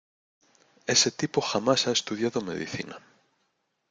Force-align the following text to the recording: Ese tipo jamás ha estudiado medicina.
Ese 0.87 1.11
tipo 1.11 1.41
jamás 1.41 1.85
ha 1.85 1.91
estudiado 1.91 2.41
medicina. 2.41 2.97